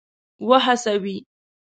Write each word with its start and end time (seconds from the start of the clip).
وهڅوي. 0.47 1.17